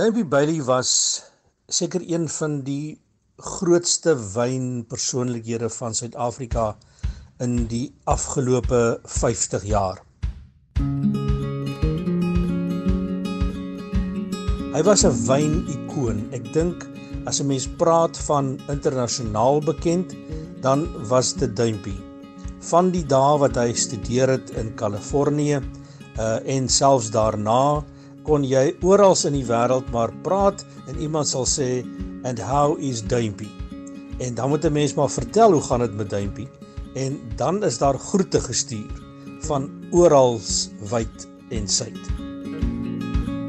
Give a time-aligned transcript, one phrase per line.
[0.00, 1.20] Dumpy Bailey was
[1.68, 2.96] seker een van die
[3.36, 6.70] grootste wynpersoonlikhede van Suid-Afrika
[7.44, 10.00] in die afgelope 50 jaar.
[14.72, 16.24] Hy was 'n wynikoon.
[16.32, 16.88] Ek dink
[17.26, 20.16] as 'n mens praat van internasionaal bekend,
[20.64, 21.96] dan was dit Dumpy.
[22.72, 25.60] Van die dae wat hy studeer het in Kalifornië
[26.16, 27.84] uh en selfs daarna
[28.30, 31.82] kon jy oral in die wêreld maar praat en iemand sal sê
[32.28, 33.48] and how is Dumpy?
[34.22, 36.46] En dan moet 'n mens maar vertel hoe gaan dit met Dumpy?
[36.94, 38.86] En dan is daar groete gestuur
[39.48, 40.38] van oral
[40.90, 41.98] wyd en suid.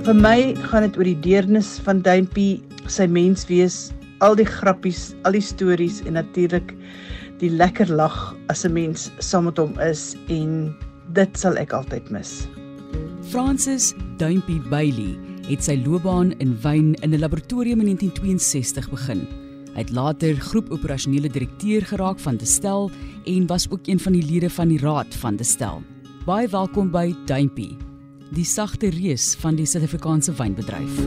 [0.03, 5.38] Vir my gaan dit oor die deernis van Dumpy, sy menswees, al die grappies, al
[5.38, 6.73] die stories en natuurlik
[7.38, 10.73] die lekker lag as 'n mens saam met hom is en
[11.13, 12.48] dit sal ek altyd mis.
[13.31, 15.13] Francis Dumpy Bailey
[15.48, 19.22] het sy loopbaan in wyn in 'n laboratorium in 1962 begin.
[19.72, 22.91] Hy het later groep operasionele direkteur geraak van Destel
[23.25, 25.81] en was ook een van die lede van die raad van Destel.
[26.25, 27.78] Baie welkom by Dumpy,
[28.31, 31.00] die sagte reus van die Suid-Afrikaanse wynbedryf.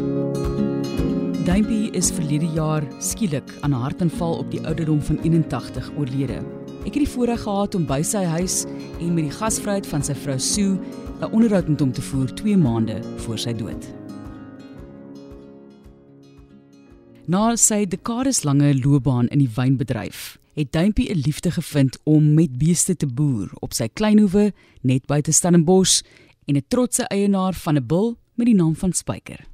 [1.45, 6.41] Dumpy is verlede jaar skielik aan 'n hartaanval op die ouderdom van 81 oorlede.
[6.87, 8.65] Ek het die voorreg gehad om by sy huis
[9.01, 10.79] en met die gasvryheid van sy vrou Sue
[11.25, 13.87] 'n onderhoud met hom te voer 2 maande voor sy dood.
[17.27, 22.97] Na sy dekadeslange loopbaan in die wynbedryf, het Dumpy 'n liefde gevind om met beeste
[22.97, 26.03] te boer op sy kleinhoewe net buite Stellenbosch
[26.45, 29.54] en 'n trotse eienaar van 'n bul met die naam van Spyker.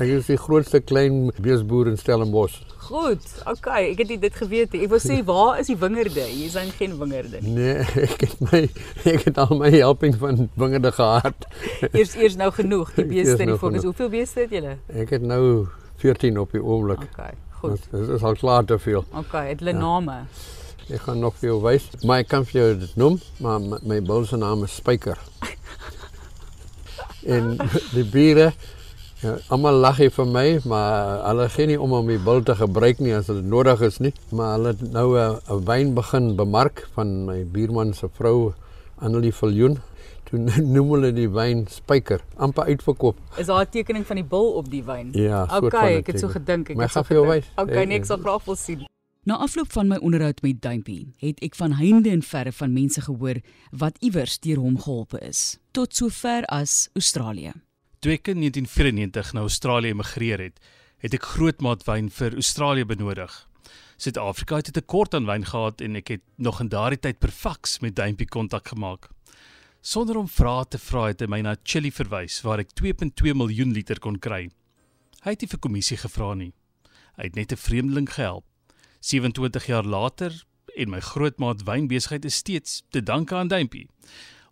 [0.00, 2.54] Hy is die grootste klein beesboer in Stellenbosch.
[2.86, 4.72] Goed, okay, ek het dit geweet.
[4.78, 6.24] Ek wou sê waar is die wingerde?
[6.24, 7.52] Hier is dan geen wingerde nie.
[7.58, 8.62] Nee, ek het my
[9.04, 11.44] ek het al my helping van wingerde gehad.
[11.90, 13.84] Eers eers nou genoeg die beeste die fokus.
[13.90, 14.78] Hoeveel beeste het julle?
[15.04, 15.68] Ek het nou
[16.00, 17.04] 14 op die oomblik.
[17.10, 17.84] Okay, goed.
[17.92, 19.04] Dit is al klaar te veel.
[19.12, 19.84] Okay, het hulle ja.
[19.84, 20.18] name?
[20.88, 21.92] Ek gaan nog vir jou wys.
[22.08, 25.20] Maar ek kan vir jou dit noem, maar my, my bul se naam is Spyker.
[27.36, 27.58] en
[27.96, 28.54] die bure
[29.20, 32.54] Ja, almal lag hier vir my, maar hulle gee nie om om die bul te
[32.56, 34.14] gebruik nie as dit nodig is nie.
[34.32, 38.54] Maar hulle het nou 'n wyn begin bemark van my buurman se vrou
[38.96, 39.76] Annelie Viljoen.
[40.24, 40.38] Toe
[40.74, 43.16] noem hulle die wyn Spyker, amper uitverkoop.
[43.36, 45.10] Is daar 'n tekening van die bul op die wyn?
[45.12, 47.44] Ja, so okay, ek het so gedink, ek maar het so gedink.
[47.56, 48.86] Okay, nee, ek sal graag wil sien.
[49.24, 53.00] Na afloop van my onderhoud met Dumpy, het ek van heinde en verre van mense
[53.00, 57.52] gehoor wat iewers deur hom geholpe is, tot sover as Australië.
[58.00, 60.60] Toe ek in 1994 na Australië emigreer het,
[61.04, 63.34] het ek grootmaat wyn vir Australië benodig.
[64.00, 67.28] Suid-Afrika het 'n tekort aan wyn gehad en ek het nog in daardie tyd per
[67.28, 69.10] faks met Dumpy kontak gemaak.
[69.82, 73.72] Sonder om vrae te vra het hy my na Chili verwys waar ek 2.2 miljoen
[73.72, 74.48] liter kon kry.
[75.20, 76.52] Hy het nie vir kommissie gevra nie.
[77.16, 78.44] Hy het net 'n vreemdeling gehelp.
[79.00, 80.32] 27 jaar later
[80.74, 83.86] en my grootmaat wynbesigheid is steeds te danke aan Dumpy.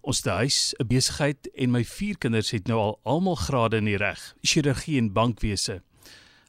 [0.01, 3.97] Ons huis, 'n besigheid en my vier kinders het nou al almal grade in die
[3.97, 5.83] reg, chirurgie en bankwese.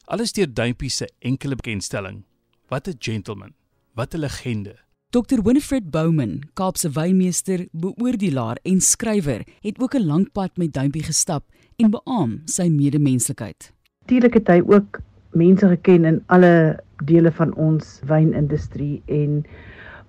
[0.05, 2.23] Alles deur Dumpy se enkele bekendstelling.
[2.69, 3.53] Wat 'n gentleman,
[3.95, 4.75] wat 'n legende.
[5.09, 11.01] Dr Winifred Bowman, Kaapse wynmeester, beoordelaar en skrywer, het ook 'n lank pad met Dumpy
[11.01, 11.43] gestap
[11.75, 13.73] en beamoen sy medemenslikheid.
[13.99, 15.01] Natuurlik het hy ook
[15.33, 19.45] mense geken in alle dele van ons wynindustrie en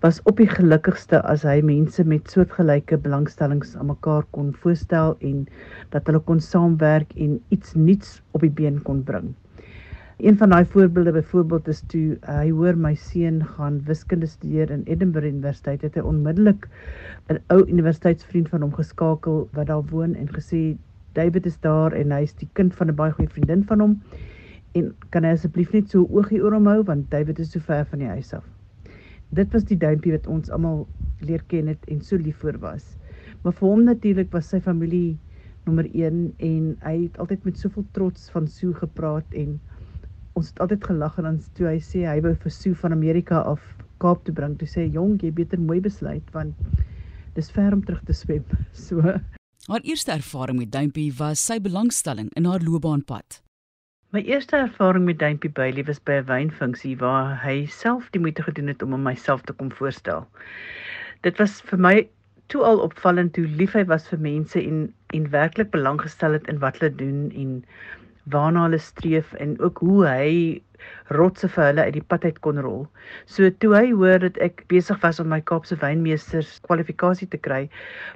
[0.01, 5.43] was op die gelukkigste as hy mense met soortgelyke belangstellings aan mekaar kon voorstel en
[5.93, 9.27] dat hulle kon saamwerk en iets nuuts op die been kon bring.
[10.25, 14.73] Een van daai voorbeelde byvoorbeeld is toe uh, hy hoor my seun gaan wiskunde studeer
[14.73, 16.65] in Edinburgh Universiteit het hy onmiddellik
[17.29, 20.63] 'n ou universiteitsvriend van hom geskakel wat daar woon en gesê
[21.13, 24.01] David is daar en hy is die kind van 'n baie goeie vriendin van hom
[24.73, 27.85] en kan hy asseblief net so oogie oor hom hou want David is so ver
[27.85, 28.49] van die huis af
[29.37, 30.87] dit was die duimpie wat ons almal
[31.27, 32.85] leer ken het en so lief vir was.
[33.43, 35.19] Maar vir hom natuurlik was sy familie
[35.67, 39.59] nommer 1 en hy het altyd met soveel trots van Sue gepraat en
[40.39, 43.43] ons het altyd gelag en dan toe hy sê hy wou vir Sue van Amerika
[43.45, 43.63] af
[44.01, 44.57] Kaap toe bring.
[44.57, 46.57] Toe sê jong, jy beter mooi besluit want
[47.37, 48.45] dis ver om terug te swem.
[48.87, 49.05] So
[49.71, 53.43] haar eerste ervaring met duimpie was sy belangstelling in haar loopbaanpad.
[54.13, 58.43] My eerste ervaring met Dumpy Bailey was by 'n wynfunksie waar hy self die moeite
[58.43, 60.27] gedoen het om hom myself te kom voorstel.
[61.23, 62.09] Dit was vir my
[62.51, 64.81] toe al opvallend hoe lief hy was vir mense en
[65.15, 67.53] en werklik belang gestel het in wat hulle doen en
[68.35, 70.63] waarna hulle streef en ook hoe hy
[71.21, 72.89] rotse vir hulle uit die pad uit kon rol.
[73.27, 77.69] So toe hy hoor dat ek besig was om my Kaapse wynmeesters kwalifikasie te kry,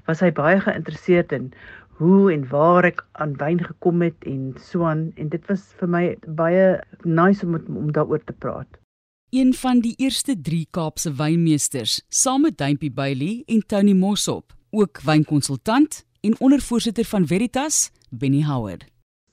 [0.08, 1.52] was hy baie geïnteresseerd in
[1.98, 5.90] hoe en waar ek aan wyn gekom het en so aan en dit was vir
[5.90, 6.64] my baie
[7.02, 8.68] nice om om daaroor te praat.
[9.34, 15.00] Een van die eerste 3 Kaapse wynmeesters, saam met Duimpie Bailey en Tony Mossop, ook
[15.02, 18.84] wynkonsultant en ondervoorsitter van Veritas, Benny Howard.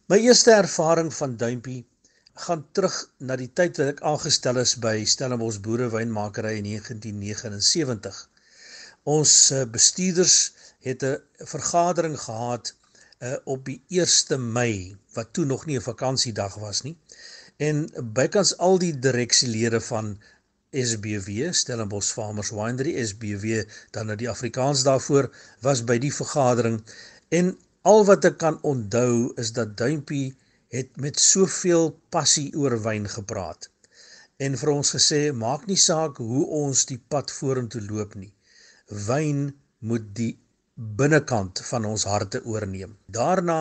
[0.10, 1.86] My eerste ervaring van Duimpie
[2.34, 8.18] gaan terug na die tyd wat ek aangestel is by Stellenbosch Boerewynmakeri in 1979.
[9.04, 10.36] Ons eh, bestuurders
[10.81, 11.22] het 'n
[11.54, 12.75] vergadering gehad
[13.19, 16.98] uh, op die 1 Mei wat toe nog nie 'n vakansiedag was nie.
[17.57, 20.18] En bykans al die direksielede van
[20.72, 26.81] SBW, Stellenbosch Farmers Winery, SBW dan nou die Afrikaans daarvoor was by die vergadering.
[27.30, 30.38] En al wat ek kan onthou is dat Duimpie
[30.68, 33.69] het met soveel passie oor wyn gepraat.
[34.38, 38.31] En vir ons gesê maak nie saak hoe ons die pad vorentoe loop nie.
[38.88, 40.34] Wyn moet die
[40.75, 43.59] binnekant van ons harte oorneem daarna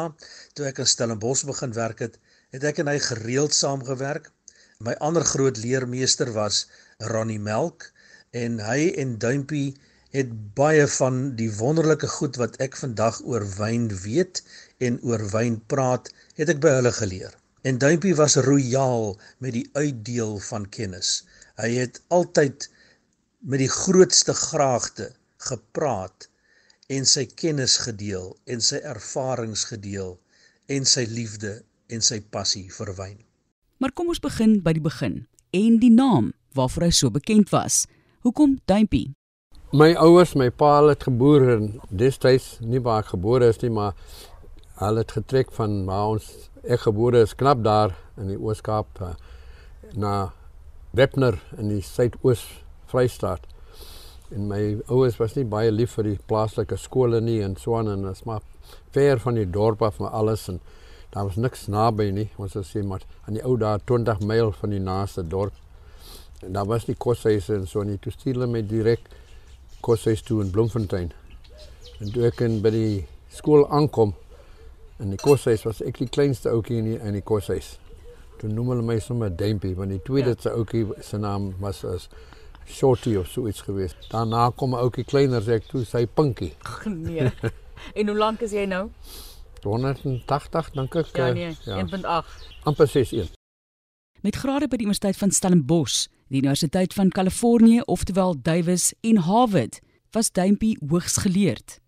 [0.54, 2.18] toe ek in Stellenbosch begin werk het
[2.54, 4.30] het ek en hy gereeld saamgewerk
[4.78, 6.66] my ander groot leermeester was
[7.12, 7.90] Ronnie Melk
[8.44, 9.74] en hy en Duimpie
[10.14, 14.42] het baie van die wonderlike goed wat ek vandag oor wyn weet
[14.86, 17.36] en oor wyn praat, het ek by hulle geleer.
[17.62, 19.14] En Duimpie was royaal
[19.44, 21.22] met die uitdeel van kennis.
[21.60, 22.66] Hy het altyd
[23.52, 25.10] met die grootste graagte
[25.50, 26.29] gepraat
[26.90, 30.16] en sy kennis gedeel en sy ervarings gedeel
[30.74, 31.60] en sy liefde
[31.90, 33.18] en sy passie vir wyn.
[33.78, 35.22] Maar kom ons begin by die begin
[35.56, 37.84] en die naam waarvoor hy so bekend was.
[38.26, 39.12] Hoekom Duimpie?
[39.70, 43.94] My ouers, my pa het geboor in destyds nie waar ek gebore is nie, maar
[44.80, 46.26] hulle het getrek van waar ons
[46.66, 49.12] ek gebore is, knap daar in die Oos-Kaap uh,
[49.94, 50.32] na
[50.90, 52.42] Wepner in die Suidoos
[52.90, 53.46] Vrystaat.
[54.30, 57.90] En my ouers was nie baie lief vir die plaaslike skole nie en so aan
[57.90, 58.44] en as maar
[58.94, 60.60] ver van die dorp af met alles en
[61.10, 62.28] daar was niks naby nie.
[62.38, 65.54] Ons sê maar aan die ou daar 20 myl van die naaste dorp.
[66.40, 67.98] En daar was nie koshuise en so nie.
[67.98, 69.10] Toe stuur hulle my direk
[69.82, 71.10] koshuis toe in Bloemfontein.
[72.00, 74.14] En toe ek in by die skool aankom
[75.00, 77.74] in die koshuis was ek die kleinste ouetjie in die, in die koshuis.
[78.40, 80.40] Toe noem hulle my sommer Dempie want die tweede ja.
[80.46, 82.08] se ouetjie se naam was as
[82.66, 83.96] Shorty of so iets geweest.
[84.10, 86.54] Daarna kom 'n ouetjie kleiner sê ek toe sy Pinkie.
[86.86, 87.30] Nee.
[87.98, 88.90] en hoe lank is jy nou?
[89.62, 91.16] 180 dink ek.
[91.16, 91.76] Ja nee, ja.
[91.84, 92.48] 1.8.
[92.64, 93.32] amper 61.
[94.20, 99.80] Met grade by die Universiteit van Stellenbosch die Universiteit van Kalifornië, oftewel Davis en Harvard,
[100.10, 101.80] was Dumpy hoogs geleerd.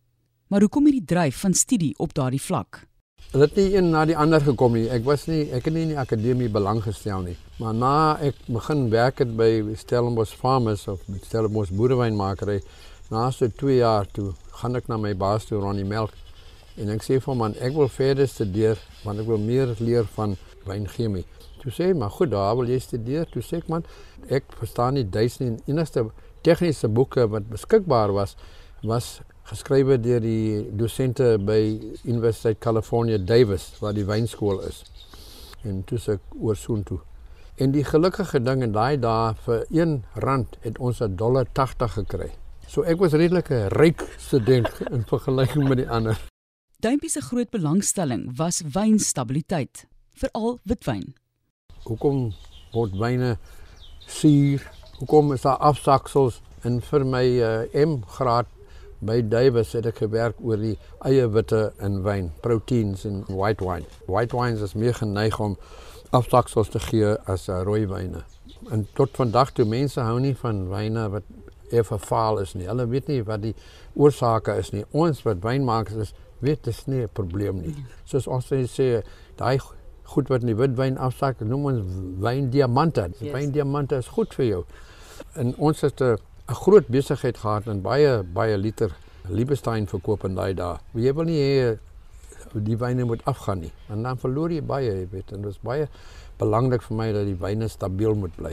[0.46, 2.86] Maar hoekom hierdie dryf van studie op daardie vlak?
[3.30, 4.88] Hulle het nie een na die ander gekom nie.
[4.90, 7.36] Ek was nie ek het nie in die akademie belang gestel nie.
[7.62, 12.56] Maar na ek begin werk het by Stellenbosch Farmers of Stellenbosch Boerewynmakeri,
[13.12, 16.17] na so 2 jaar toe gaan ek na my baas toe Ronnie Melk
[16.75, 20.09] en ek sê vir hom man, ek wil verder studeer want ek wil meer leer
[20.17, 20.35] van
[20.67, 21.23] wynchemie.
[21.61, 23.31] Toe sê maar goed, daar wil jy studeer.
[23.31, 23.87] Toe sê ek man,
[24.26, 25.53] ek verstaan nie Duits nie.
[25.61, 26.09] Die enigste
[26.43, 28.35] tegniese boeke wat beskikbaar was,
[28.82, 29.12] was
[29.53, 31.61] geskrywe deur die dosente by
[32.09, 34.82] Universiteit California Davis waar die wynskool is.
[35.62, 36.99] En toe sê ek oor Soontoe.
[37.56, 41.93] En die gelukkige ding in daai dae vir 1 rand het ons 'n dollar 80
[41.93, 42.31] gekry.
[42.66, 46.19] So ek was redelik 'n ryk student in vergelyking met die ander.
[46.81, 51.14] Duimpie se groot belangstelling was wynstabiliteit, veral witwyn
[51.88, 52.31] hoekom
[52.72, 53.37] word wyne
[54.06, 54.64] suur?
[55.00, 58.50] Hoekom is daar afsaksels in vir my uh, M graad
[59.02, 63.88] by Davis het ek gewerk oor die eiwite in wyn, proteins in white wine.
[64.06, 65.56] White wines is meer geneig om
[66.12, 68.23] afsaksels te gee as uh, rooi wyne.
[68.71, 71.28] En tot vandag toe mense hou nie van wyne wat
[71.73, 72.69] effe vaal is nie.
[72.69, 73.54] Hulle weet nie wat die
[73.95, 74.85] oorsake is nie.
[74.92, 76.14] Ons wat wynmakers is,
[76.45, 77.75] weet dit is nie 'n probleem nie.
[78.04, 79.02] Soos ons sê,
[79.37, 79.59] daai
[80.02, 81.83] goed wat in die witwyn afsak, noem ons
[82.21, 83.11] wyndiamante.
[83.21, 83.33] Yes.
[83.33, 84.64] Wyndiamante is goed vir jou.
[85.35, 88.90] En ons het 'n groot besigheid gehad en baie baie liter
[89.28, 90.78] Liebestein verkoop in daai dae.
[90.95, 91.78] Jy wil nie hê
[92.61, 93.73] die wyne moet afgaan nie.
[93.88, 95.88] En dan verloor jy baie, jy weet, en dit is baie
[96.38, 98.52] belangrik vir my dat die wyne stabiel moet bly.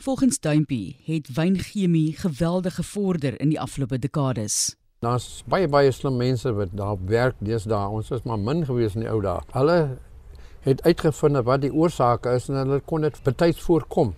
[0.00, 4.76] Volgens Duimpie het wynchemie geweldig gevorder in die afgelope dekades.
[5.02, 7.88] Daar's baie baie slim mense wat daar werk deesdae.
[7.88, 9.40] Ons was maar min gewees in die ou dae.
[9.54, 9.98] Hulle
[10.66, 14.14] het uitgevind wat die oorsake is en hulle kon dit betyds voorkom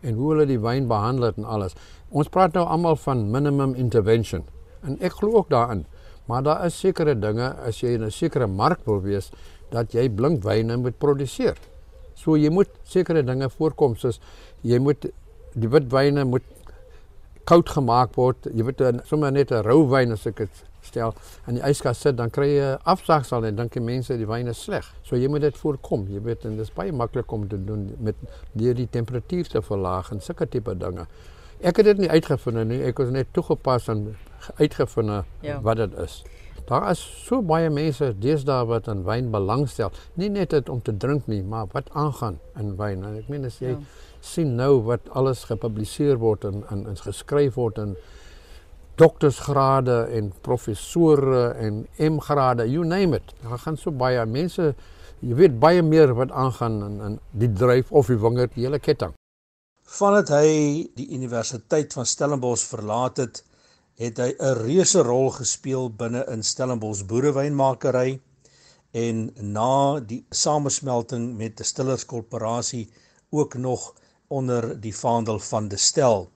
[0.00, 1.74] en hoe hulle die wyn behandel en alles.
[2.08, 4.46] Ons praat nou almal van minimum intervention
[4.86, 5.84] en ek glo ook daarin.
[6.30, 9.30] Maar daar is sekere dinge as jy in 'n sekere mark wil wees
[9.70, 11.56] dat jy blink wyne moet produseer.
[12.14, 14.20] So jy moet sekere dinge voorkom soos
[14.62, 15.10] jy moet
[15.54, 16.44] die wit wyne moet
[17.44, 18.46] koud gemaak word.
[18.54, 21.14] Jy weet sommer net 'n rou wyn as ek dit stel
[21.48, 24.62] in die yskas sit, dan kry jy afsagsel en dink die mense die wyn is
[24.62, 24.86] sleg.
[25.02, 26.06] So jy moet dit voorkom.
[26.08, 28.16] Jy weet en dit is baie maklik om te doen met
[28.52, 31.06] deur die temperatuur te verlaag en sulke tipe dinge.
[31.60, 32.82] Ek het dit nie uitgevind nie.
[32.88, 34.16] Ek het net toegepas en
[34.56, 35.60] uitgevind ja.
[35.60, 36.22] wat dit is.
[36.68, 39.90] Daar is so baie mense deesdae wat aan wyn belangstel.
[40.14, 43.02] Nie net dit om te drink nie, maar wat aangaan in wyn.
[43.04, 43.82] En ek meen as jy ja
[44.20, 47.94] sien nou wat alles gepubliseer word en en, en geskryf word in
[49.00, 53.32] doktorsgrade en professore en M-grade, you name it.
[53.42, 54.74] Daar gaan so baie mense,
[55.24, 58.78] jy weet baie meer wat aangaan in in die dryf of die wingerd, die hele
[58.78, 59.14] ketting.
[59.90, 60.50] Vandat hy
[60.94, 63.40] die Universiteit van Stellenbosch verlaat het,
[64.00, 68.20] het hy 'n reuse rol gespeel binne in Stellenbosch boerewynmakery
[68.90, 72.88] en na die samesmelting met die Stillers Korporasie
[73.30, 73.94] ook nog
[74.28, 76.30] onder die vaandel van Destel.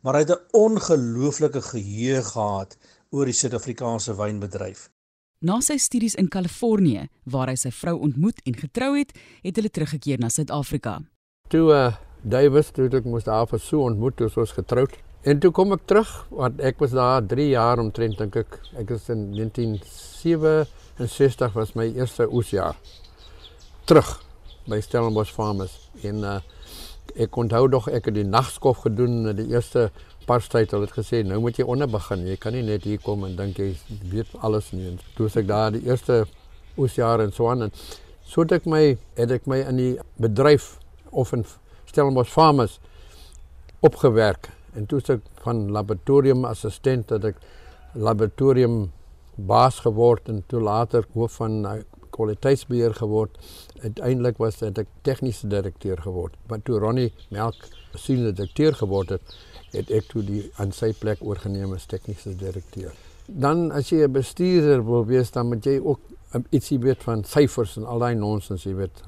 [0.00, 2.76] Maar hy het 'n ongelooflike geheue gehad
[3.10, 4.90] oor die Suid-Afrikaanse wynbedryf.
[5.38, 9.70] Na sy studies in Kalifornië, waar hy sy vrou ontmoet en getrou het, het hulle
[9.70, 11.02] teruggekeer na Suid-Afrika.
[11.48, 11.94] Toe uh
[12.24, 15.11] Davis toe ek moes daar vir so ontmoet toe ons getroud.
[15.22, 18.56] En toe kom ek terug want ek was daar 3 jaar omtrent dink ek.
[18.80, 22.74] Ek is in 1967 was my eerste oesjaar.
[23.86, 24.18] Terug
[24.66, 26.40] by Stellenbosch Farmers in uh
[27.12, 29.90] ek onthou nog ek het die nagskof gedoen in die eerste
[30.24, 33.24] paar tyd het gesê nou moet jy onder begin jy kan nie net hier kom
[33.26, 33.76] en dink jy
[34.08, 36.24] weet alles nie en toe ek daar die eerste
[36.78, 37.72] oesjare en so aan en
[38.24, 41.44] so het ek my het ek my in die bedryf of in
[41.90, 42.80] Stellenbosch Farmers
[43.84, 47.36] opgewerk en toe ek van laboratorium assistent dat ek
[47.94, 48.90] laboratorium
[49.36, 53.38] baas geword en toe later hoof van kwaliteitsbeheer geword.
[53.82, 56.34] Uiteindelik was dit 'n tegniese direkteur geword.
[56.48, 57.54] Maar toe Ronnie Melk
[57.94, 59.36] senior direkteur geword het,
[59.70, 62.92] het ek toe die aan sy plek oorgeneem as tegniese direkteur.
[63.26, 66.00] Dan as jy 'n bestuurder wil wees, dan moet jy ook
[66.50, 69.02] ietsie weet van syfers en al daai nonsens, jy weet.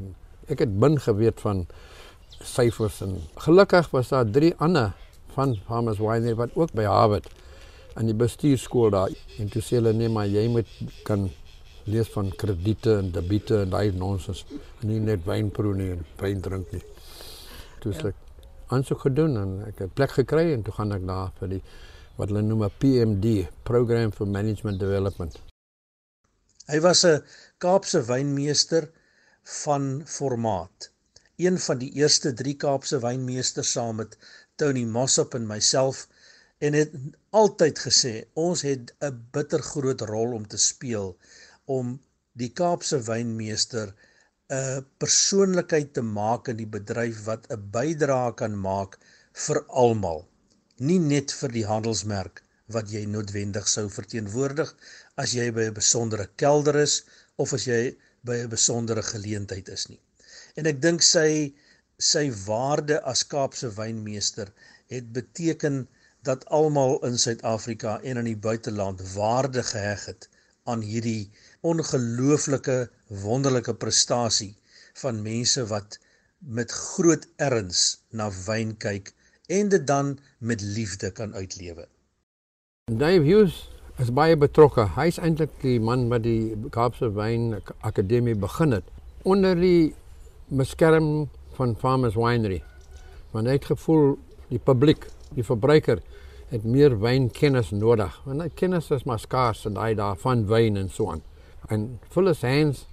[0.48, 1.66] Ek het bin geweet van
[2.42, 4.92] syfers en gelukkig was daar drie ander
[5.36, 7.28] van Farmers Winery wat ook by Harvard
[7.94, 10.70] aan die bestuurskool daar en toe sê hulle nee maar jy moet
[11.08, 11.28] kan
[11.84, 16.04] lees van krediete en debiete en daai nonsens en nie net wyn proe nie en
[16.20, 16.82] wyn drink nie.
[17.82, 18.12] Toe ja.
[18.12, 21.62] ek aansoek gedoen en ek het plek gekry en toe gaan ek daar vir die
[22.16, 25.38] wat hulle noem 'n PMD, Program for Management Development.
[26.72, 27.22] Hy was 'n
[27.58, 28.90] Kaapse wynmeester
[29.64, 30.90] van formaat.
[31.36, 34.16] Een van die eerste 3 Kaapse wynmeesters saam met
[34.56, 36.06] Tony Mossop en myself
[36.66, 36.92] en het
[37.40, 38.12] altyd gesê
[38.46, 41.16] ons het 'n bitter groot rol om te speel
[41.78, 41.98] om
[42.42, 43.94] die Kaapse wynmeester
[44.58, 48.98] 'n persoonlikheid te maak in die bedryf wat 'n bydrae kan maak
[49.46, 50.20] vir almal,
[50.78, 52.42] nie net vir die handelsmerk
[52.76, 54.70] wat jy noodwendig sou verteenwoordig
[55.24, 57.02] as jy by 'n besondere kelder is
[57.36, 60.00] of as jy by 'n besondere geleentheid is nie.
[60.56, 61.54] En ek dink sy
[61.98, 64.52] sy waarde as Kaapse wynmeester
[64.92, 65.88] het beteken
[66.22, 70.28] dat almal in Suid-Afrika en in die buiteland waarde geheg het
[70.64, 74.54] aan hierdie ongelooflike wonderlike prestasie
[75.02, 75.98] van mense wat
[76.38, 79.12] met groot erns na wyn kyk
[79.46, 81.86] en dit dan met liefde kan uitlewe.
[82.90, 84.86] Dave Hughes is baie betrokke.
[84.96, 88.88] Hy's eintlik die man wat die Kaapse Wyn Akademie begin het
[89.24, 89.94] onder die
[90.48, 92.62] beskerm van Farmers Winery.
[93.30, 94.16] Want hy het gevoel
[94.48, 96.02] die publiek, die verbruiker
[96.50, 98.20] het meer wynkennis nodig.
[98.24, 101.22] Want hy kennis is maar skaars en hy daarvan wyn en so aan.
[101.72, 102.86] En Phyllis Hans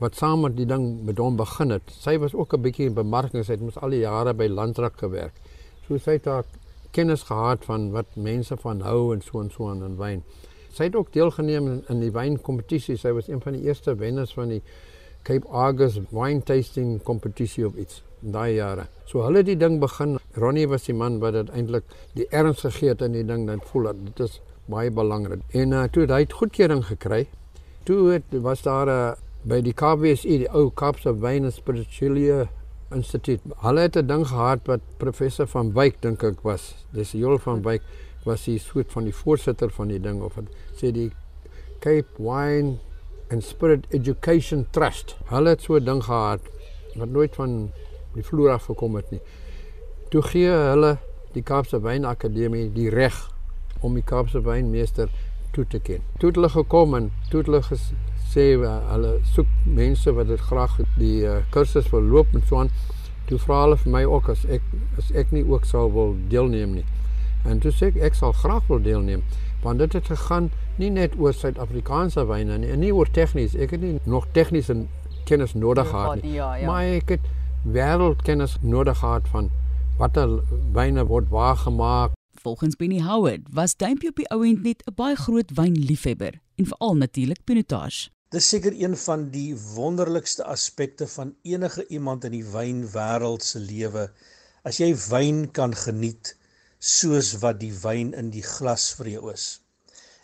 [0.00, 1.90] wat saam met die ding met hom begin het.
[1.92, 4.96] Sy was ook 'n bietjie in bemarking, sy het mos al die jare by Landrak
[4.98, 5.34] gewerk.
[5.86, 6.44] So sy het daar
[6.90, 10.22] kennis gehad van wat mense van hou en so en so aan in wyn.
[10.72, 12.96] Sy het ook deelgeneem in die wynkompetisie.
[12.96, 14.62] Sy was een van die eerste wenners van die
[15.22, 18.86] Cape Argus wine tasting kompetisie of iets daai jare.
[19.06, 20.18] So hulle het die ding begin.
[20.36, 21.84] Ronnie was die man wat dit eintlik
[22.14, 25.42] die erns gegee het in die ding dat voel dat dit is baie belangrik.
[25.52, 27.26] En uh, toe het hy goedkeuring gekry
[27.84, 29.12] toe het was daar 'n uh,
[29.42, 32.48] by die KWSI die ou Kaapse Wyn en Spirituele
[32.92, 33.40] Instituut.
[33.62, 36.74] Hulle het 'n ding gehad wat professor van Wyk dink ek was.
[36.92, 37.82] Dis Joel van Wyk
[38.24, 41.10] was die soort van die voorsitter van die ding of het, sê die
[41.80, 42.78] Cape Wine
[43.30, 45.16] and Spirit Education Trust.
[45.30, 46.40] Hulle het so 'n ding gehad
[46.94, 47.70] wat nooit van
[48.14, 49.20] die vloer af gekom het nie.
[50.08, 50.98] Toe gee hulle
[51.32, 53.30] die Kaapse Wyn Akademie die reg
[53.80, 55.08] om die Kaapse wynmeester
[55.52, 56.02] toe te ken.
[56.18, 58.46] Toe het hulle gekom en toe het hulle gesê
[58.92, 62.70] hulle soek mense wat dit graag die uh, kursus wil loop en so aan.
[63.26, 64.62] Toe vra hulle vir my ook as ek
[64.98, 66.86] as ek nie ook sou wil deelneem nie.
[67.44, 69.22] En toe sê ek ek sal graag wil deelneem
[69.62, 73.54] want dit het gegaan nie net oor Suid-Afrikaanse wyne nie, nie oor tegnies.
[73.54, 74.86] Ek het nie nog tegniese
[75.28, 76.32] kennis nodig gehad nie.
[76.32, 76.66] Ja, ja.
[76.66, 77.26] Maar ek het
[77.64, 79.50] wêreldkennis nodig gehad van
[79.98, 80.40] watter
[80.72, 82.16] wyne word waar gemaak.
[82.40, 86.96] Volgens Benny Howard was Duimpie op die ouend net 'n baie groot wynliefhebber en veral
[86.96, 88.08] natuurlik Pinotage.
[88.30, 94.10] Dis seker een van die wonderlikste aspekte van enige iemand in die wynwêreld se lewe.
[94.62, 96.36] As jy wyn kan geniet
[96.80, 99.60] soos wat die wyn in die glas vir jou is.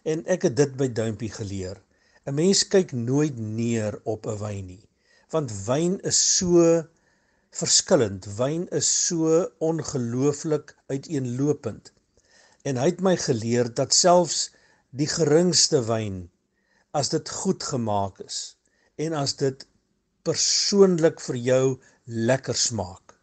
[0.08, 1.82] En ek het dit by Duimpie geleer.
[2.26, 4.88] 'n Mens kyk nooit neer op 'n wyn nie,
[5.30, 6.82] want wyn is so
[7.60, 8.26] verskillend.
[8.38, 11.92] Wyn is so ongelooflik uiteenlopend.
[12.64, 14.50] En hy het my geleer dat selfs
[14.90, 16.30] die geringste wyn
[16.96, 18.56] as dit goed gemaak is
[18.96, 19.66] en as dit
[20.24, 21.64] persoonlik vir jou
[22.06, 23.14] lekker smaak,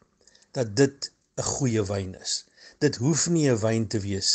[0.53, 2.43] dat dit 'n goeie wyn is.
[2.83, 4.29] Dit hoef nie 'n wyn te wees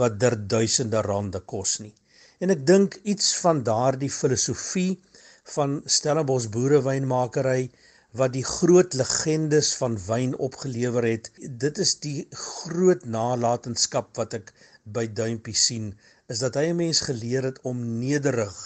[0.00, 1.94] wat der duisende rande kos nie.
[2.42, 4.92] En ek dink iets van daardie filosofie
[5.54, 7.70] van Stellenbosch boerewynmakery
[8.20, 11.30] wat die groot legendes van wyn opgelewer het.
[11.64, 14.52] Dit is die groot nalatenskap wat ek
[14.98, 15.92] by Duimpie sien,
[16.32, 18.56] is dat hy 'n mens geleer het om nederig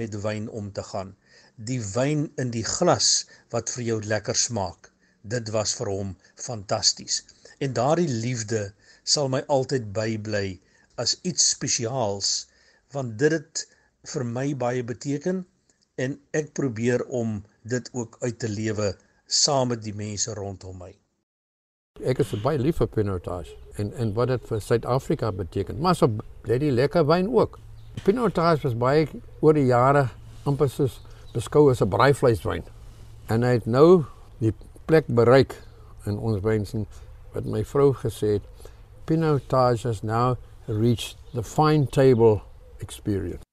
[0.00, 1.14] met wyn om te gaan.
[1.56, 4.92] Die wyn in die glas wat vir jou lekker smaak.
[5.22, 6.16] Dit was vir hom
[6.48, 7.24] fantasties.
[7.58, 8.72] En daardie liefde
[9.02, 10.58] sal my altyd bybly
[11.00, 12.46] as iets spesiaals
[12.94, 13.64] want dit het
[14.12, 15.44] vir my baie beteken
[15.96, 18.92] en ek probeer om dit ook uit te lewe
[19.26, 20.92] saam met die mense rondom my.
[22.04, 25.80] Ek is baie lief vir Pinotage en en wat dit vir Suid-Afrika beteken.
[25.80, 26.10] Maar so
[26.44, 27.58] bly die lekker wyn ook.
[28.04, 29.08] Pinotage was baie
[29.40, 30.08] oor die jare
[30.44, 31.00] amper soos
[31.32, 32.64] beskou as 'n braaivleiswyn.
[33.28, 34.04] En hy het nou
[34.38, 34.52] die
[34.86, 35.56] plek bereik
[36.06, 36.86] in ons wynsien
[37.36, 38.72] wat my vrou gesê het
[39.06, 42.42] Pinotage has now reached the fine table
[42.80, 43.45] experience.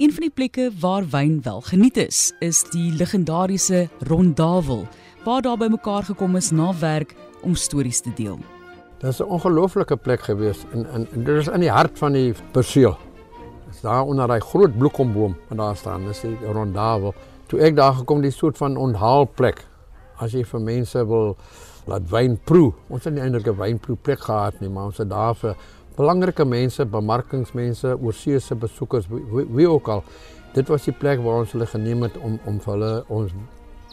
[0.00, 4.86] Een van die plekke waar wyn wel geniet is, is die legendariese Rondavel,
[5.24, 7.12] waar daar bymekaar gekom is na werk
[7.44, 8.38] om stories te deel.
[8.98, 12.34] Dit is 'n ongelooflike plek gewees en, en dit is in die hart van die
[12.52, 12.96] perseel.
[13.68, 17.14] Dis daar onder daai groot bloekomboom wat daar staan, dis die Rondavel.
[17.46, 19.66] Toe ek daar gekom, die soort van onthaalplek.
[20.16, 21.36] As jy vir mense wil
[21.84, 22.72] laat wyn proe.
[22.88, 25.56] Ons het nie eintlik 'n wynproe plek gehad nie, maar ons het daar vir
[26.00, 30.04] belangrike mense, bemarkingsmense, oorseese besoekers, wie, wie ook al.
[30.54, 33.34] Dit was die plek waar ons hulle geneem het om om vir hulle ons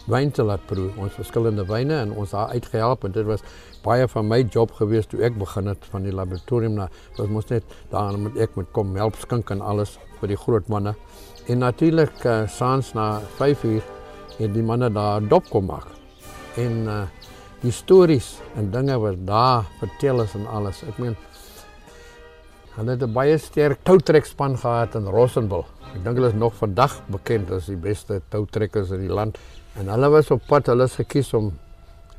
[0.07, 3.43] wyn te laat proe, ons verskillende wyne en ons daar uitgehelp en dit was
[3.83, 7.49] baie van my job gewees toe ek begin het van die laboratorium na was mos
[7.51, 10.95] net daar met ek met kom help skink en alles vir die groot manne.
[11.47, 13.83] En natuurlik uh, saans na 5 uur
[14.37, 15.91] het die manne daar dop kom maak.
[16.57, 17.03] En uh,
[17.61, 20.83] die stories en dinge wat daar vertel is en alles.
[20.87, 21.15] Ek meen
[22.77, 25.65] Hulle het 'n baie sterk toutrekspan gehad in Rossenbil.
[25.95, 29.37] Ek dink hulle is nog vandag bekend as die beste toutrekkers in die land.
[29.79, 31.47] En hulle was op pad, hulle is gekies om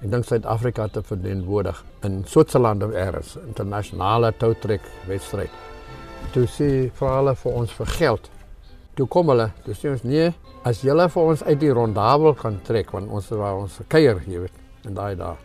[0.02, 5.50] ek dink Suid-Afrika te verteenwoordig in Switserland of elders, internasionale toutrek wedstryd.
[6.32, 8.30] Toe sê hulle vir ons vir geld.
[8.96, 12.60] Toe kom hulle, toe sê ons nee, as julle vir ons uit die rondabel kan
[12.64, 15.36] trek want ons waar ons kuier, jy weet, en daai daar,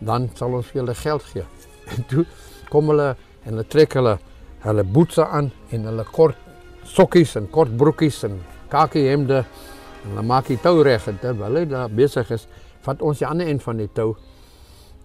[0.00, 1.44] dan sal ons vir julle geld gee.
[1.96, 2.24] En toe
[2.68, 4.18] kom hulle en hulle trek hulle
[4.66, 6.36] hulle boetse aan en hulle kort
[6.84, 8.38] sokkies en kort broekies en
[8.70, 12.46] kakie hemde en hulle maak die tou reg en terwyl hulle daar besig is,
[12.86, 14.14] vat ons die ander een van die tou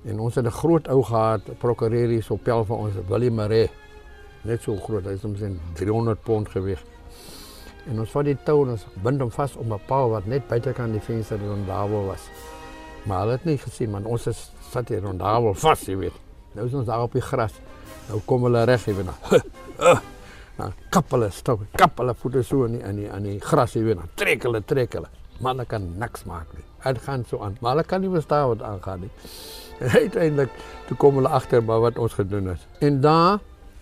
[0.05, 3.69] en ons het 'n groot ou gehad, prokureur hier so pel vir ons Willem Maree.
[4.43, 6.79] Net so groot, hy is omtrent 300 pond geweg.
[7.85, 10.47] En ons vat die tou en ons bind hom vas om 'n paal wat net
[10.47, 12.29] buitekant die venster die rondabel was.
[13.05, 16.30] Maar hulle het nie gesien man, ons is sit hier rondabel vas, jy weet.
[16.55, 17.53] Nou is ons daar op die gras.
[18.09, 19.15] Nou kom hulle reg hier binne.
[20.59, 23.73] Nou kap hulle stok, kap hulle voete so in die in die aan die gras
[23.77, 24.09] hier binne.
[24.19, 25.09] Trek hulle, trek hulle.
[25.41, 26.65] Manne kan niks maak nie.
[26.83, 27.55] Dit gaan so aan.
[27.61, 29.11] Maar hulle kan nie verstaan wat aangaan nie.
[30.03, 30.53] Uiteindelik
[30.89, 32.67] toe kom hulle agter by wat ons gedoen het.
[32.85, 33.39] En daar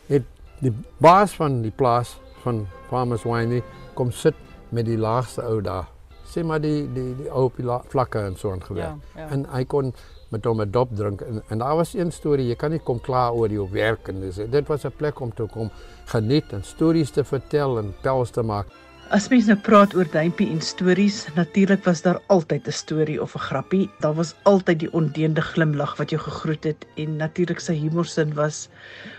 [0.08, 0.27] het
[0.63, 3.63] die baas van die plaas van Farmers Wine
[3.99, 4.38] kom sit
[4.69, 5.89] met die laagste ou daar.
[6.29, 7.49] sê maar die die die ou
[7.89, 9.01] vlakke en so aan gewerk.
[9.15, 9.27] Ja, ja.
[9.34, 9.93] En hy kon
[10.29, 12.99] met hom 'n dop drink en, en daar was een storie, jy kan nie kom
[13.01, 15.71] klaar oor die werk en dis dit was 'n plek om te kom
[16.05, 18.67] geniet en stories te vertel en pels te maak.
[19.09, 23.33] As mens nou praat oor duimpie en stories, natuurlik was daar altyd 'n storie of
[23.35, 23.89] 'n grappie.
[23.99, 28.69] Daar was altyd die ondeende glimlag wat jou gegroet het en natuurlik sy humorsin was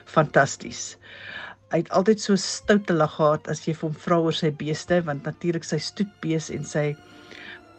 [0.05, 0.97] fantasties.
[1.71, 5.23] Hy het altyd so stoute lag gehad as jy hom vra oor sy beeste, want
[5.23, 6.97] natuurlik sy stoetbees en sy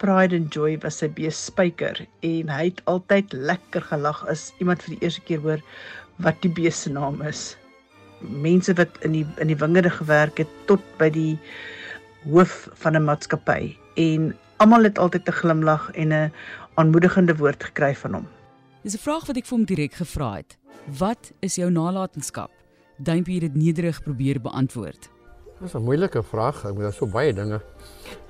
[0.02, 4.82] pride and joy was sy bees spyker en hy het altyd lekker gelag as iemand
[4.86, 5.62] vir die eerste keer hoor
[6.26, 7.52] wat die bees se naam is.
[8.22, 11.38] Mense wat in die in die wingerde gewerk het tot by die
[12.26, 16.32] hoof van 'n maatskappy en almal het altyd 'n glimlag en 'n
[16.76, 18.28] aanmoedigende woord gekry van hom.
[18.84, 20.58] Dis 'n vraag wat ek vir hom direk gevra het.
[20.98, 22.52] Wat is jou nalatenskap?
[22.98, 25.10] Duimpie het dit nederig probeer beantwoord.
[25.62, 26.66] Dis 'n moeilike vraag.
[26.66, 27.62] Ek moet so baie dinge.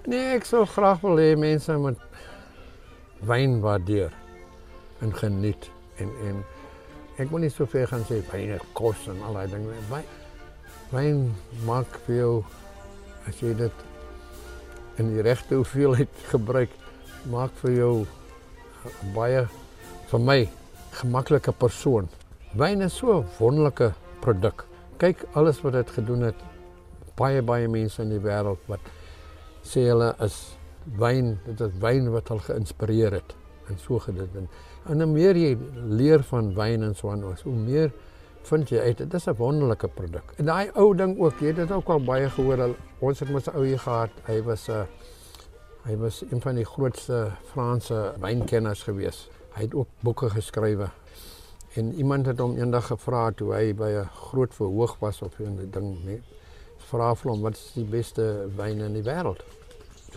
[0.06, 2.00] Nee, ek sou graag wil hê mense moet
[3.24, 4.12] wyn waardeer
[5.02, 6.44] en geniet en en
[7.18, 9.78] ek wil nie so ver gaan sê wyn kos en al daai dinge.
[9.90, 10.04] Wyn
[10.92, 12.44] wyn maak vir jou
[13.28, 13.86] as jy dit
[15.00, 16.70] in die regte hoeveelheid gebruik,
[17.32, 18.06] maak vir jou
[19.16, 19.48] baie
[20.12, 20.40] vir my
[21.00, 22.10] gemaklike persoon.
[22.60, 24.66] Wyn is so 'n wonderlike produk.
[24.98, 26.51] Kyk alles wat dit gedoen het.
[27.22, 28.92] Baie baie mense in die wêreld wat
[29.64, 30.38] sê hulle is
[30.98, 33.36] wyn, dit is wyn wat hulle geïnspireer het
[33.70, 34.30] en so gedoen.
[34.36, 34.48] En,
[34.92, 35.52] en hoe meer jy
[36.02, 37.92] leer van wyn en so aan, hoe meer
[38.50, 40.34] vind jy uit dit is 'n wonderlike produk.
[40.38, 42.76] En daai ou ding ook, jy het dit ook al baie gehoor.
[43.00, 44.10] Ons het mos 'n ou hier gehad.
[44.26, 44.86] Hy was 'n uh,
[45.84, 49.30] hy was een van die grootste Franse wynkenners gewees.
[49.54, 50.90] Hy het ook boeke geskrywe.
[51.74, 55.70] En iemand het hom eendag gevra toe hy by 'n groot verhoog was op 'n
[55.72, 56.22] ding, nee.
[56.92, 58.24] Vra vir hom wat is die beste
[58.58, 59.40] wyn in die wêreld?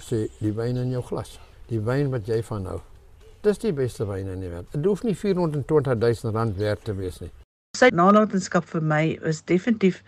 [0.03, 1.37] Sê die wyn in jou glas.
[1.71, 2.81] Die wyn wat jy van hou.
[3.47, 4.73] Dis die beste wyn in die wêreld.
[4.73, 7.31] Dit hoef nie 420 000 rand werd te wees nie.
[7.79, 10.01] Sy nalatenskap vir my is definitief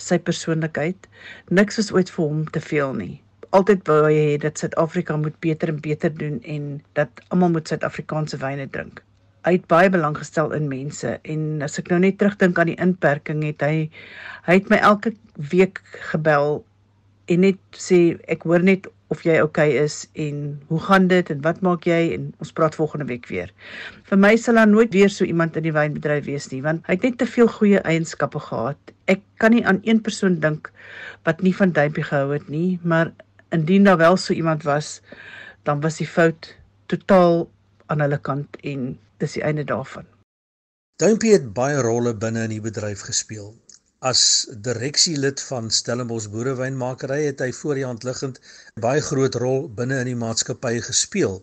[0.00, 1.08] sy persoonlikheid.
[1.52, 3.14] Niks was ooit vir hom te veel nie.
[3.56, 7.68] Altyd wou hy hê dat Suid-Afrika moet beter en beter doen en dat almal moet
[7.68, 9.04] Suid-Afrikaanse wyne drink.
[9.46, 12.80] Hy het baie belang gestel in mense en as ek nou net terugdink aan die
[12.82, 13.86] inperking het hy
[14.48, 15.12] hy het my elke
[15.52, 15.78] week
[16.10, 16.64] gebel
[17.30, 21.30] en net sê ek hoor net of jy oukei okay is en hoe gaan dit
[21.30, 23.52] en wat maak jy en ons praat volgende week weer.
[24.10, 26.98] Vir my sal daar nooit weer so iemand in die wynbedryf wees nie want hy
[26.98, 28.94] het net te veel goeie eienskappe gehad.
[29.06, 30.72] Ek kan nie aan een persoon dink
[31.28, 33.12] wat nie van Duimpie gehou het nie, maar
[33.54, 35.00] indien daar wel so iemand was,
[35.62, 36.50] dan was die fout
[36.90, 37.46] totaal
[37.86, 40.06] aan hulle kant en dis die einde daarvan.
[41.02, 43.50] Duimpie het baie rolle binne in die bedryf gespeel.
[44.10, 44.20] As
[44.68, 48.40] direksielid van Stellenbosch Boerewynmakeri het hy voor die hand liggend
[48.86, 51.40] baie groot rol binne in die maatskappy gespeel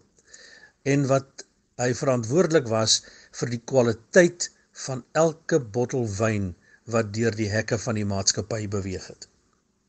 [0.94, 1.46] en wat
[1.82, 3.00] hy verantwoordelik was
[3.40, 4.50] vir die kwaliteit
[4.86, 6.54] van elke bottel wyn
[6.96, 9.30] wat deur die hekke van die maatskappy beweeg het.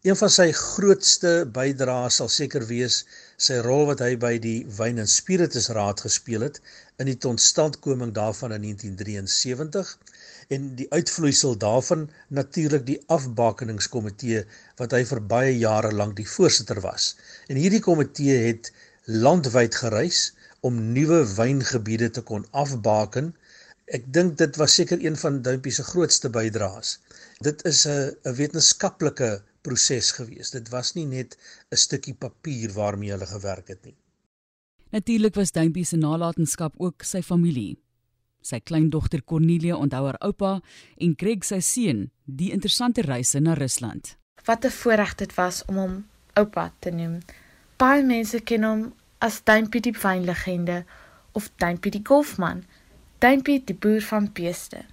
[0.05, 2.97] Een van sy grootste bydraes sal seker wees
[3.45, 6.59] sy rol wat hy by die Wyn en Spiritus Raad gespeel het
[7.01, 9.93] in die totstandkoming daarvan in 1973
[10.57, 12.03] en die uitvloeisel daarvan
[12.41, 14.43] natuurlik die afbakeningskomitee
[14.83, 17.09] wat hy vir baie jare lank die voorsitter was.
[17.49, 18.69] En hierdie komitee het
[19.09, 20.21] landwyd gereis
[20.61, 23.33] om nuwe wyngebiede te kon afbaken.
[23.89, 26.99] Ek dink dit was seker een van Dumpie se grootste bydraes.
[27.41, 29.33] Dit is 'n 'n wetenskaplike
[29.65, 30.53] proses gewees.
[30.53, 31.37] Dit was nie net
[31.73, 33.97] 'n stukkie papier waarmee hulle gewerk het nie.
[34.91, 37.85] Natuurlik was Dumpie se nalatenskap ook sy familie
[38.45, 40.59] sy kleindogter Cornelia onthou haar oupa
[41.01, 44.17] en Greg sy seun die interessante reise na Rusland.
[44.45, 45.95] Wat 'n voorreg dit was om hom
[46.35, 47.21] oupa te noem.
[47.77, 50.85] Baie mense ken hom as Duimpie die wynlegende
[51.33, 52.65] of Duimpie die golfman,
[53.19, 54.85] Duimpie die boer van beeste.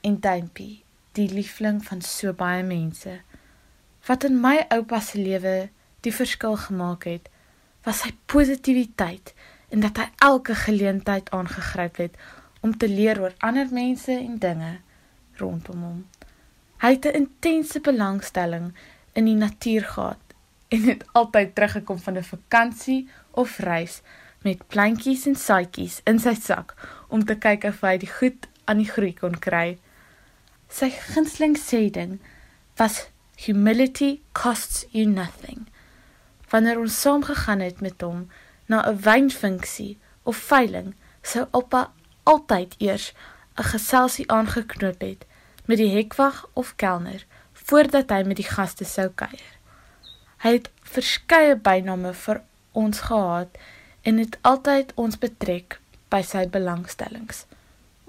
[0.00, 3.20] En Duimpie, die liefling van so baie mense.
[4.06, 5.70] Wat in my oupa se lewe
[6.02, 7.28] die verskil gemaak het,
[7.86, 9.34] was sy positiwiteit
[9.70, 12.18] en dat hy elke geleentheid aangegryp het
[12.62, 14.72] om te leer oor ander mense en dinge
[15.38, 16.02] rondom hom.
[16.82, 18.74] Hy het 'n intense belangstelling
[19.12, 20.34] in die natuur gehad
[20.68, 24.00] en het altyd teruggekom van 'n vakansie of reis
[24.42, 26.74] met plantjies en saadjies in sy sak
[27.08, 29.78] om te kyk of hy die goed aan die groei kon kry.
[30.68, 32.18] Sy gunsteling sê ding
[32.76, 35.66] was humility costs you nothing.
[36.50, 38.28] Wanneer ons saam gegaan het met hom
[38.66, 41.92] na 'n wynfunksie of veiling, sou oupa
[42.22, 43.12] altyd eers
[43.58, 45.24] 'n geselsie aangeknoop het
[45.64, 49.52] met die hekwag of kelner voordat hy met die gaste sou kuier.
[50.42, 52.42] Hy het verskeie byname vir
[52.72, 53.58] ons gehad
[54.02, 57.44] en het altyd ons betrek by sy belangstellings.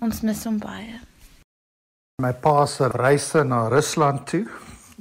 [0.01, 0.99] Ons mis hom baie.
[2.21, 4.45] My pa se reise na Rusland toe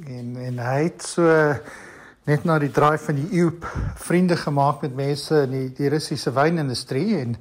[0.00, 1.28] en en hy het so
[2.24, 3.50] net na die draai van die eeu
[4.00, 7.36] vriende gemaak met mense in die, die Russiese wynindustrie en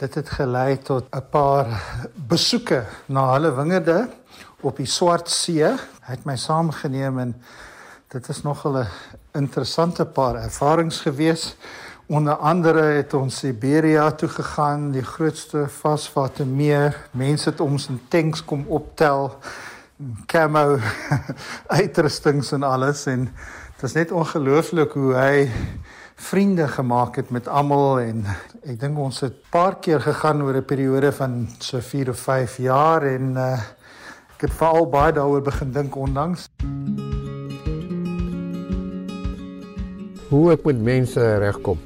[0.00, 1.68] dit het gelei tot 'n paar
[2.28, 4.08] besoeke na hulle wingerde
[4.60, 5.64] op die Swart See.
[5.64, 7.34] Hy het my saamgeneem en
[8.08, 8.86] dit is nogal 'n
[9.32, 11.56] interessante paar ervarings gewees.
[12.06, 16.96] Onder andere het ons Siberia toe gegaan, die grootste vaswatermeer.
[17.12, 19.38] Mense het ons in tanks kom optel,
[20.26, 20.78] camo
[21.80, 23.26] uitrustings en alles en
[23.76, 25.50] dit is net ongelooflik hoe hy
[26.20, 28.24] vriende gemaak het met almal en
[28.64, 32.56] ek dink ons het paar keer gegaan oor 'n periode van so 4 of 5
[32.56, 33.60] jaar en uh,
[34.36, 36.48] ek het veral baie daaroor begin dink ondanks
[40.30, 41.78] hoe ek met mense regkom.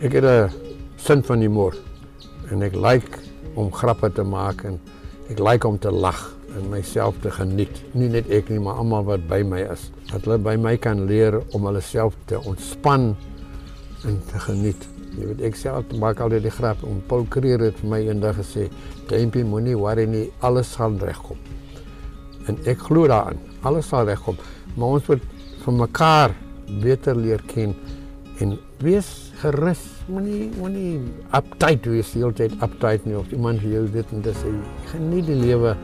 [0.00, 0.50] Ek het 'n
[0.96, 1.76] sin van humor
[2.50, 3.18] en ek like
[3.54, 4.80] om grappe te maak en
[5.28, 7.82] ek like om te lag en myself te geniet.
[7.94, 9.88] Nie net ek nie, maar almal wat by my is.
[10.10, 13.12] Dat hulle by my kan leer om hulle self te ontspan
[14.08, 14.88] en te geniet.
[15.18, 18.38] Jy weet ek self maak altyd die grap om Paul Creer het vir my eendag
[18.38, 18.68] gesê,
[19.08, 21.36] "Tempie moenie worry nie, alles sal regkom."
[22.46, 23.38] En ek glo daaraan.
[23.62, 24.36] Alles sal regkom.
[24.76, 25.22] Maar ons moet
[25.64, 26.30] vir mekaar
[26.82, 27.74] beter leer ken
[28.38, 29.82] en wees gerus.
[30.06, 31.00] Moenie moenie
[31.36, 34.52] uptight wees die hele tyd uptight nie of iemand vir jou dit en dit sê.
[34.92, 35.76] Geniet die lewe.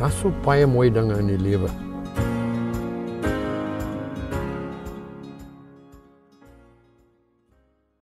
[0.00, 1.68] Daar's so baie mooi dinge in die lewe.